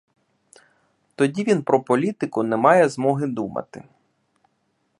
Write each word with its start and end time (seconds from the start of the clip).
Тоді 1.15 1.43
він 1.43 1.63
про 1.63 1.81
політику 1.83 2.43
не 2.43 2.57
має 2.57 2.89
змоги 2.89 3.27
думати. 3.27 3.83